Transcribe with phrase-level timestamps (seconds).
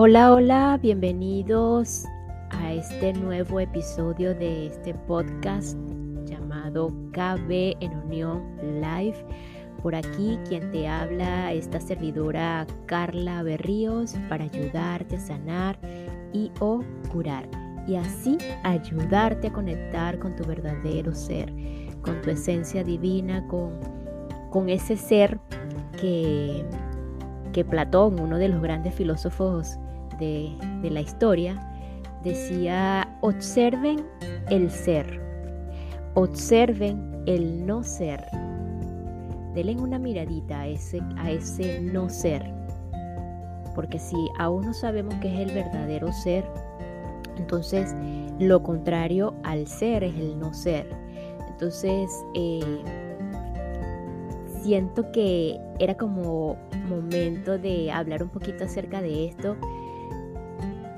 [0.00, 2.04] Hola, hola, bienvenidos
[2.50, 5.76] a este nuevo episodio de este podcast
[6.24, 8.44] llamado KB en Unión
[8.80, 9.16] Live.
[9.82, 15.76] Por aquí quien te habla, esta servidora Carla Berríos para ayudarte a sanar
[16.32, 17.48] y o curar.
[17.88, 21.52] Y así ayudarte a conectar con tu verdadero ser,
[22.02, 23.72] con tu esencia divina, con,
[24.50, 25.40] con ese ser
[26.00, 26.64] que,
[27.52, 29.76] que Platón, uno de los grandes filósofos
[30.18, 31.60] de, la historia,
[32.22, 34.04] decía, observen
[34.50, 35.20] el ser,
[36.14, 38.24] observen el no ser.
[39.54, 42.52] Denle una miradita a ese, a ese no ser.
[43.74, 46.44] Porque si aún no sabemos qué es el verdadero ser,
[47.36, 47.94] entonces
[48.38, 50.88] lo contrario al ser es el no ser.
[51.48, 52.82] Entonces, eh,
[54.62, 56.56] siento que era como
[56.88, 59.56] momento de hablar un poquito acerca de esto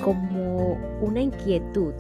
[0.02, 1.92] como una inquietud.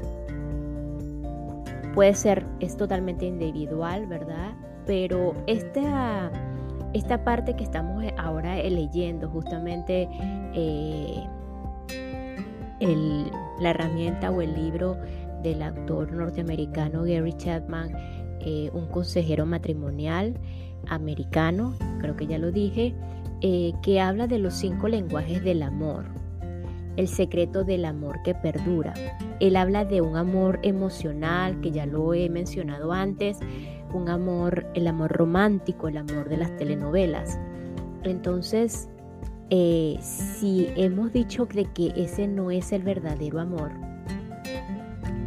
[1.94, 4.52] Puede ser, es totalmente individual, ¿verdad?
[4.86, 6.30] Pero esta,
[6.94, 10.08] esta parte que estamos ahora leyendo, justamente
[10.54, 11.24] eh,
[13.60, 14.96] la herramienta o el libro
[15.42, 17.90] del actor norteamericano Gary Chapman,
[18.40, 20.38] eh, un consejero matrimonial
[20.88, 22.94] americano, creo que ya lo dije,
[23.42, 26.19] eh, que habla de los cinco lenguajes del amor
[26.96, 28.94] el secreto del amor que perdura.
[29.40, 33.38] Él habla de un amor emocional, que ya lo he mencionado antes,
[33.92, 37.38] un amor, el amor romántico, el amor de las telenovelas.
[38.02, 38.88] Entonces,
[39.50, 43.72] eh, si hemos dicho de que ese no es el verdadero amor,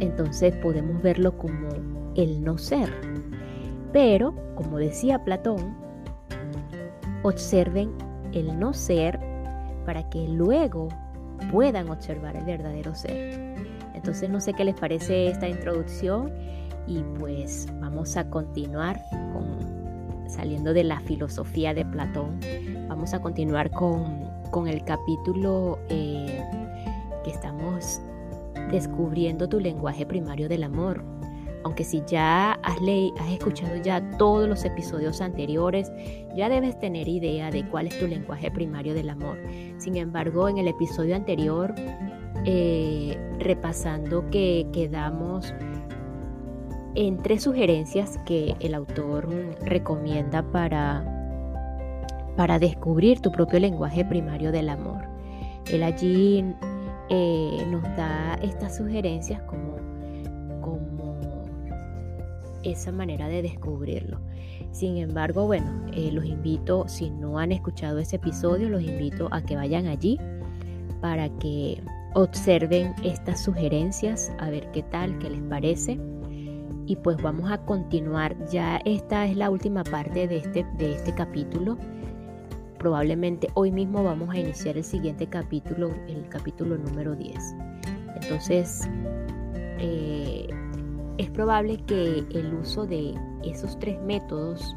[0.00, 1.68] entonces podemos verlo como
[2.16, 2.90] el no ser.
[3.92, 5.76] Pero, como decía Platón,
[7.22, 7.92] observen
[8.32, 9.20] el no ser
[9.86, 10.88] para que luego
[11.50, 13.54] puedan observar el verdadero ser.
[13.94, 16.32] Entonces no sé qué les parece esta introducción
[16.86, 19.00] y pues vamos a continuar
[19.32, 22.40] con, saliendo de la filosofía de Platón,
[22.88, 24.32] vamos a continuar con,
[24.68, 26.40] el capítulo eh,
[27.24, 28.00] que estamos
[28.70, 31.02] descubriendo tu lenguaje primario del amor
[31.64, 32.78] aunque si ya has,
[33.18, 35.90] has escuchado ya todos los episodios anteriores,
[36.36, 39.38] ya debes tener idea de cuál es tu lenguaje primario del amor.
[39.78, 41.74] Sin embargo, en el episodio anterior,
[42.44, 45.54] eh, repasando que quedamos
[46.94, 49.28] en tres sugerencias que el autor
[49.62, 51.02] recomienda para,
[52.36, 55.02] para descubrir tu propio lenguaje primario del amor.
[55.70, 56.44] Él allí
[57.08, 59.73] eh, nos da estas sugerencias como
[62.64, 64.20] esa manera de descubrirlo.
[64.72, 69.42] Sin embargo, bueno, eh, los invito, si no han escuchado ese episodio, los invito a
[69.42, 70.18] que vayan allí
[71.00, 71.80] para que
[72.14, 75.98] observen estas sugerencias, a ver qué tal, qué les parece.
[76.86, 81.14] Y pues vamos a continuar, ya esta es la última parte de este, de este
[81.14, 81.78] capítulo.
[82.78, 87.38] Probablemente hoy mismo vamos a iniciar el siguiente capítulo, el capítulo número 10.
[88.20, 88.88] Entonces,
[89.78, 90.48] eh,
[91.18, 93.14] es probable que el uso de
[93.44, 94.76] esos tres métodos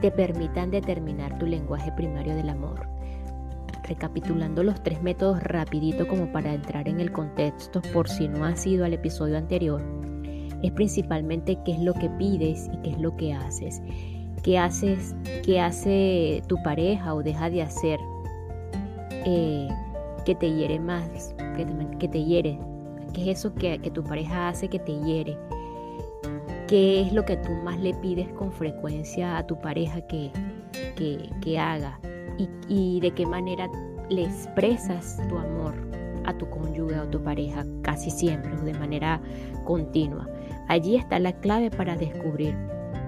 [0.00, 2.86] te permitan determinar tu lenguaje primario del amor.
[3.84, 8.66] Recapitulando los tres métodos rapidito como para entrar en el contexto por si no has
[8.66, 9.82] ido al episodio anterior,
[10.62, 13.82] es principalmente qué es lo que pides y qué es lo que haces.
[14.42, 17.98] ¿Qué haces, qué hace tu pareja o deja de hacer
[19.24, 19.68] eh,
[20.26, 21.34] que te hiere más,
[21.98, 22.58] que te hiere
[23.14, 25.38] ¿Qué es eso que, tu pareja hace que te hiere?
[26.66, 30.30] ¿Qué es lo que tú más le pides con frecuencia a tu pareja que,
[30.96, 32.00] que, haga?
[32.38, 33.70] ¿Y, ¿Y, de qué manera
[34.10, 35.74] le expresas tu amor
[36.24, 39.20] a tu cónyuge o a tu pareja casi siempre o de manera
[39.64, 40.28] continua?
[40.68, 42.56] Allí está la clave para descubrir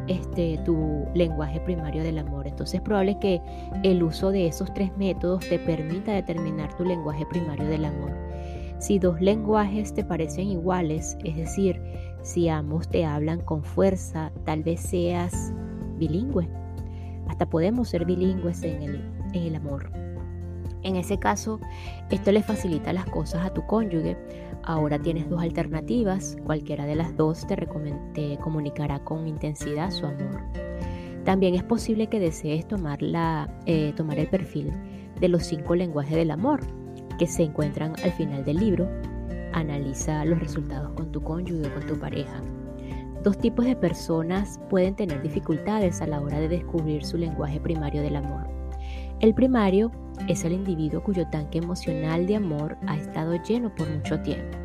[0.08, 2.46] este, tu lenguaje primario del amor.
[2.46, 3.40] Entonces es probable que
[3.82, 8.12] el uso de esos tres métodos te permita determinar tu lenguaje primario del amor.
[8.78, 11.80] Si dos lenguajes te parecen iguales, es decir,
[12.22, 15.52] si ambos te hablan con fuerza, tal vez seas
[15.96, 16.48] bilingüe.
[17.28, 19.90] Hasta podemos ser bilingües en el, en el amor.
[20.82, 21.58] En ese caso,
[22.10, 24.16] esto le facilita las cosas a tu cónyuge.
[24.62, 27.56] Ahora tienes dos alternativas, cualquiera de las dos te,
[28.14, 30.42] te comunicará con intensidad su amor.
[31.24, 34.70] También es posible que desees tomar, la, eh, tomar el perfil
[35.18, 36.60] de los cinco lenguajes del amor
[37.18, 38.88] que se encuentran al final del libro.
[39.52, 42.42] Analiza los resultados con tu cónyuge o con tu pareja.
[43.22, 48.02] Dos tipos de personas pueden tener dificultades a la hora de descubrir su lenguaje primario
[48.02, 48.48] del amor.
[49.20, 49.90] El primario
[50.28, 54.58] es el individuo cuyo tanque emocional de amor ha estado lleno por mucho tiempo.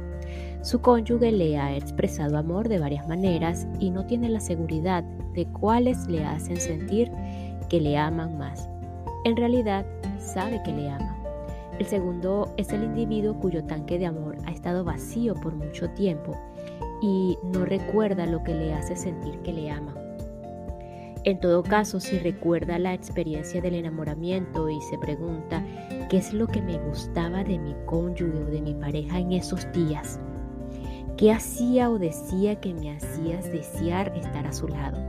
[0.61, 5.03] Su cónyuge le ha expresado amor de varias maneras y no tiene la seguridad
[5.33, 7.11] de cuáles le hacen sentir
[7.67, 8.69] que le aman más.
[9.25, 9.85] En realidad,
[10.19, 11.20] sabe que le ama.
[11.81, 16.37] El segundo es el individuo cuyo tanque de amor ha estado vacío por mucho tiempo
[17.01, 19.95] y no recuerda lo que le hace sentir que le ama.
[21.23, 25.65] En todo caso, si recuerda la experiencia del enamoramiento y se pregunta
[26.07, 29.65] qué es lo que me gustaba de mi cónyuge o de mi pareja en esos
[29.71, 30.19] días,
[31.17, 34.99] qué hacía o decía que me hacías desear estar a su lado.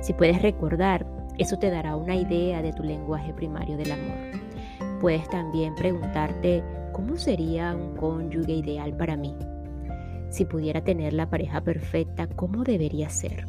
[0.00, 1.06] Si puedes recordar,
[1.38, 4.45] eso te dará una idea de tu lenguaje primario del amor.
[5.00, 6.62] Puedes también preguntarte
[6.92, 9.36] cómo sería un cónyuge ideal para mí.
[10.30, 13.46] Si pudiera tener la pareja perfecta, ¿cómo debería ser?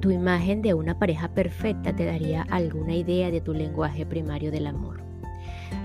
[0.00, 4.66] Tu imagen de una pareja perfecta te daría alguna idea de tu lenguaje primario del
[4.66, 5.00] amor.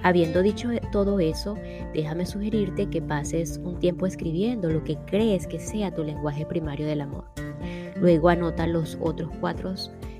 [0.03, 1.55] Habiendo dicho todo eso,
[1.93, 6.85] déjame sugerirte que pases un tiempo escribiendo lo que crees que sea tu lenguaje primario
[6.85, 7.25] del amor.
[7.99, 9.73] Luego anota los otros cuatro,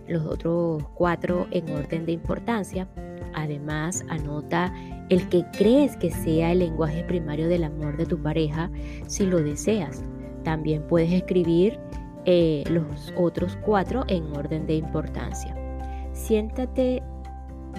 [0.07, 2.88] los otros cuatro en orden de importancia.
[3.34, 4.74] Además, anota
[5.10, 8.70] el que crees que sea el lenguaje primario del amor de tu pareja
[9.08, 10.04] si lo deseas.
[10.44, 11.80] También puedes escribir
[12.26, 15.56] eh, los otros cuatro en orden de importancia.
[16.14, 17.02] Siéntate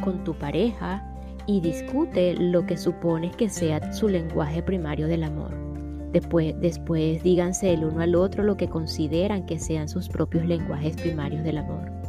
[0.03, 1.07] con tu pareja
[1.47, 5.55] y discute lo que supones que sea su lenguaje primario del amor.
[6.13, 10.97] Después, después díganse el uno al otro lo que consideran que sean sus propios lenguajes
[10.97, 12.00] primarios del amor.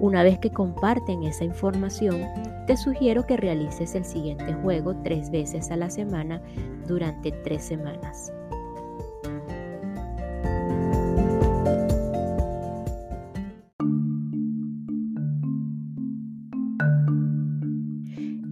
[0.00, 2.20] Una vez que comparten esa información,
[2.68, 6.40] te sugiero que realices el siguiente juego tres veces a la semana
[6.86, 8.32] durante tres semanas.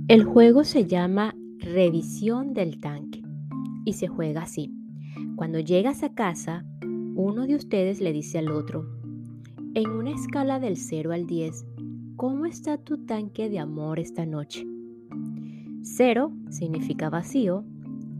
[0.09, 3.23] El juego se llama Revisión del tanque
[3.85, 4.73] y se juega así.
[5.37, 6.65] Cuando llegas a casa,
[7.15, 8.96] uno de ustedes le dice al otro,
[9.77, 11.67] en una escala del 0 al 10,
[12.17, 14.67] ¿cómo está tu tanque de amor esta noche?
[15.83, 17.63] 0 significa vacío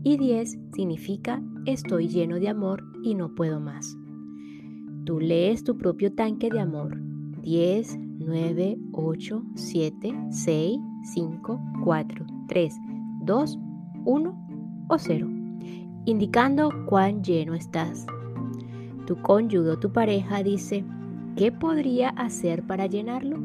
[0.03, 3.97] y 10 significa estoy lleno de amor y no puedo más.
[5.05, 6.95] Tú lees tu propio tanque de amor.
[7.41, 10.77] 10, 9, 8, 7, 6,
[11.11, 12.75] 5, 4, 3,
[13.23, 13.59] 2,
[14.05, 15.27] 1 o 0,
[16.05, 18.05] indicando cuán lleno estás.
[19.07, 20.85] Tu cónyuge o tu pareja dice,
[21.37, 23.37] ¿qué podría hacer para llenarlo?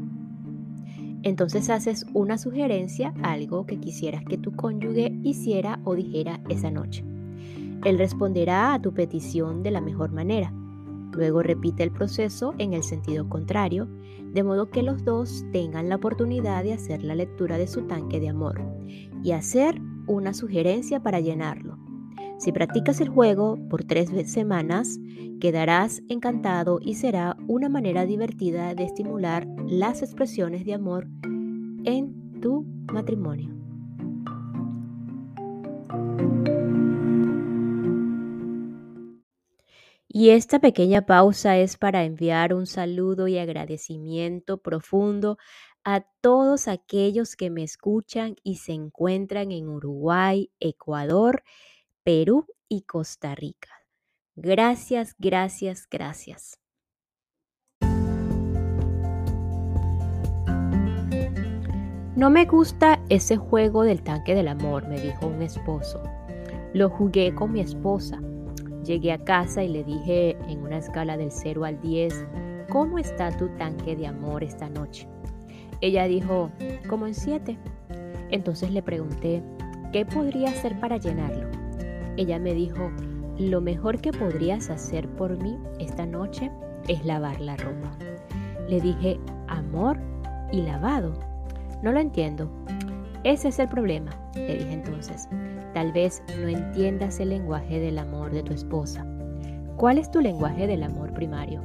[1.23, 7.05] Entonces haces una sugerencia, algo que quisieras que tu cónyuge hiciera o dijera esa noche.
[7.85, 10.53] Él responderá a tu petición de la mejor manera.
[11.13, 13.87] Luego repite el proceso en el sentido contrario
[14.33, 18.19] de modo que los dos tengan la oportunidad de hacer la lectura de su tanque
[18.19, 18.63] de amor
[19.23, 21.82] y hacer una sugerencia para llenarlo.
[22.43, 24.99] Si practicas el juego por tres semanas,
[25.41, 31.07] quedarás encantado y será una manera divertida de estimular las expresiones de amor
[31.85, 33.55] en tu matrimonio.
[40.09, 45.39] Y esta pequeña pausa es para enviar un saludo y agradecimiento profundo
[45.85, 51.45] a todos aquellos que me escuchan y se encuentran en Uruguay, Ecuador,
[52.05, 53.71] Perú y Costa Rica.
[54.35, 56.59] Gracias, gracias, gracias.
[62.15, 66.03] No me gusta ese juego del tanque del amor, me dijo un esposo.
[66.75, 68.21] Lo jugué con mi esposa
[68.85, 72.27] Llegué a casa y le dije en una escala del 0 al 10,
[72.69, 75.09] ¿cómo está tu tanque de amor esta noche?
[75.81, 76.51] Ella dijo,
[76.89, 77.59] como en 7.
[78.31, 79.43] Entonces le pregunté,
[79.93, 81.62] ¿qué podría hacer para llenarlo?
[82.17, 82.91] Ella me dijo,
[83.39, 86.51] lo mejor que podrías hacer por mí esta noche
[86.89, 87.91] es lavar la ropa.
[88.69, 89.99] Le dije, amor
[90.51, 91.15] y lavado.
[91.83, 92.51] No lo entiendo.
[93.25, 95.29] Ese es el problema, le dije entonces.
[95.75, 99.07] Tal vez no entiendas el lenguaje del amor de tu esposa.
[99.77, 101.63] ¿Cuál es tu lenguaje del amor primario?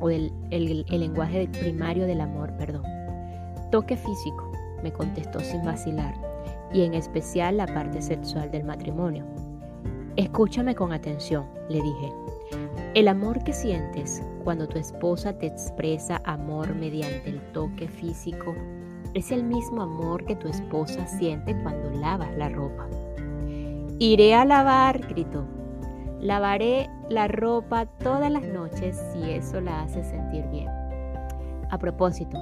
[0.00, 2.84] O el, el lenguaje primario del amor, perdón.
[3.70, 6.14] Toque físico, me contestó sin vacilar,
[6.72, 9.24] y en especial la parte sexual del matrimonio.
[10.16, 12.10] Escúchame con atención, le dije.
[12.94, 18.54] El amor que sientes cuando tu esposa te expresa amor mediante el toque físico
[19.12, 22.88] es el mismo amor que tu esposa siente cuando lavas la ropa.
[23.98, 25.44] Iré a lavar, gritó.
[26.18, 30.68] Lavaré la ropa todas las noches si eso la hace sentir bien.
[31.68, 32.38] A propósito,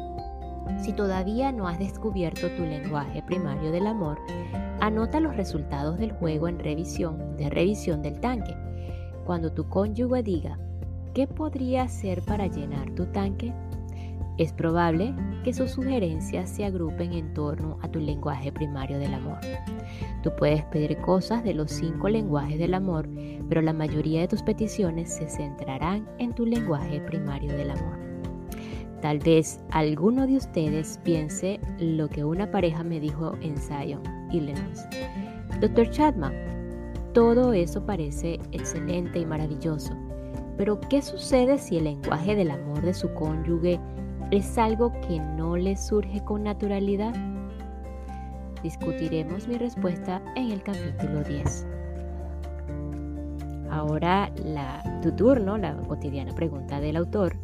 [0.78, 4.18] Si todavía no has descubierto tu lenguaje primario del amor,
[4.80, 8.54] anota los resultados del juego en revisión de revisión del tanque.
[9.24, 10.58] Cuando tu cónyuge diga,
[11.14, 13.52] ¿qué podría hacer para llenar tu tanque?
[14.36, 19.38] Es probable que sus sugerencias se agrupen en torno a tu lenguaje primario del amor.
[20.24, 23.08] Tú puedes pedir cosas de los cinco lenguajes del amor,
[23.48, 28.03] pero la mayoría de tus peticiones se centrarán en tu lenguaje primario del amor.
[29.04, 34.00] Tal vez alguno de ustedes piense lo que una pareja me dijo en Zion,
[34.32, 34.88] Illinois.
[35.60, 35.90] Dr.
[35.90, 36.32] Chapman,
[37.12, 39.94] todo eso parece excelente y maravilloso,
[40.56, 43.78] pero ¿qué sucede si el lenguaje del amor de su cónyuge
[44.30, 47.14] es algo que no le surge con naturalidad?
[48.62, 51.66] Discutiremos mi respuesta en el capítulo 10.
[53.70, 57.36] Ahora la, tu turno, la cotidiana pregunta del autor.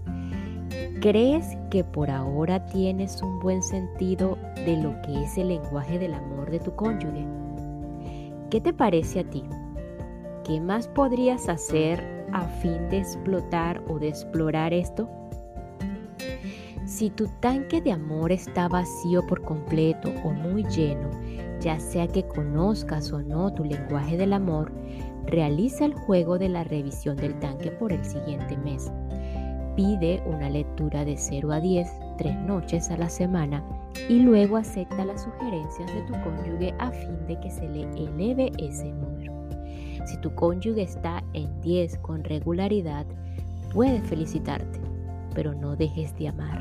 [1.00, 6.12] ¿Crees que por ahora tienes un buen sentido de lo que es el lenguaje del
[6.12, 7.26] amor de tu cónyuge?
[8.50, 9.42] ¿Qué te parece a ti?
[10.44, 15.08] ¿Qué más podrías hacer a fin de explotar o de explorar esto?
[16.84, 21.08] Si tu tanque de amor está vacío por completo o muy lleno,
[21.60, 24.70] ya sea que conozcas o no tu lenguaje del amor,
[25.24, 28.92] realiza el juego de la revisión del tanque por el siguiente mes.
[29.80, 33.64] Pide una lectura de 0 a 10, tres noches a la semana
[34.10, 38.52] y luego acepta las sugerencias de tu cónyuge a fin de que se le eleve
[38.58, 39.32] ese número.
[40.04, 43.06] Si tu cónyuge está en 10 con regularidad,
[43.72, 44.82] puedes felicitarte,
[45.34, 46.60] pero no dejes de amar.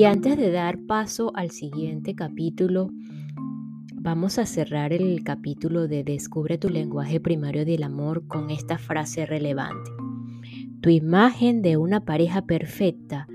[0.00, 2.88] Y antes de dar paso al siguiente capítulo,
[3.96, 9.26] vamos a cerrar el capítulo de Descubre tu lenguaje primario del amor con esta frase
[9.26, 9.90] relevante.
[10.80, 13.28] Tu imagen de una pareja perfecta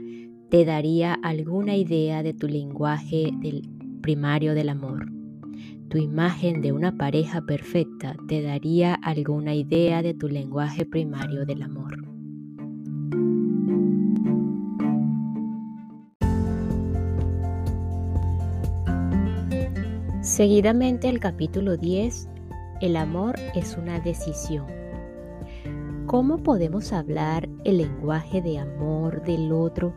[0.50, 3.70] te daría alguna idea de tu lenguaje del
[4.02, 5.06] primario del amor.
[5.90, 11.62] Tu imagen de una pareja perfecta te daría alguna idea de tu lenguaje primario del
[11.62, 12.15] amor.
[20.26, 22.28] Seguidamente el capítulo 10,
[22.82, 24.66] el amor es una decisión.
[26.08, 29.94] ¿Cómo podemos hablar el lenguaje de amor del otro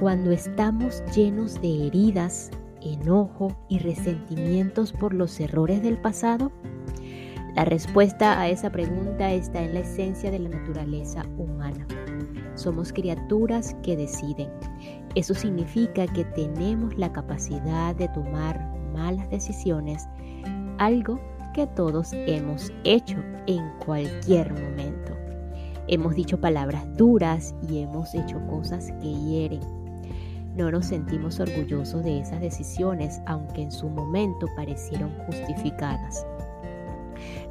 [0.00, 2.50] cuando estamos llenos de heridas,
[2.80, 6.50] enojo y resentimientos por los errores del pasado?
[7.54, 11.86] La respuesta a esa pregunta está en la esencia de la naturaleza humana.
[12.56, 14.50] Somos criaturas que deciden.
[15.14, 20.06] Eso significa que tenemos la capacidad de tomar malas decisiones,
[20.78, 21.20] algo
[21.54, 25.12] que todos hemos hecho en cualquier momento.
[25.88, 29.60] Hemos dicho palabras duras y hemos hecho cosas que hieren.
[30.56, 36.26] No nos sentimos orgullosos de esas decisiones, aunque en su momento parecieron justificadas.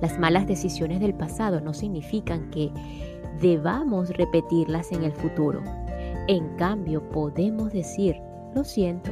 [0.02, 2.72] Las malas decisiones del pasado no significan que
[3.40, 5.62] debamos repetirlas en el futuro.
[6.28, 8.18] En cambio, podemos decir,
[8.54, 9.12] lo siento,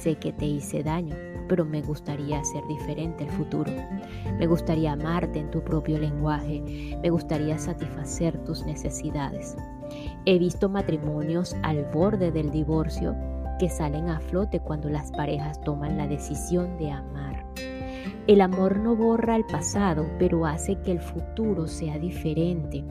[0.00, 1.14] sé que te hice daño,
[1.48, 3.72] pero me gustaría ser diferente el futuro.
[4.38, 6.62] Me gustaría amarte en tu propio lenguaje,
[7.02, 9.56] me gustaría satisfacer tus necesidades.
[10.26, 13.16] He visto matrimonios al borde del divorcio
[13.58, 17.44] que salen a flote cuando las parejas toman la decisión de amar.
[18.26, 22.84] El amor no borra el pasado, pero hace que el futuro sea diferente.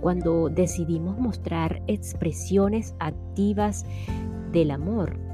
[0.00, 3.84] Cuando decidimos mostrar expresiones activas
[4.52, 5.27] del amor,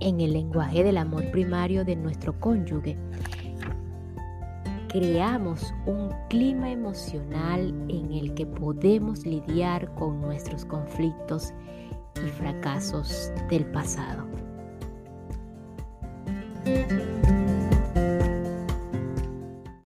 [0.00, 2.96] en el lenguaje del amor primario de nuestro cónyuge,
[4.88, 11.52] creamos un clima emocional en el que podemos lidiar con nuestros conflictos
[12.16, 14.26] y fracasos del pasado.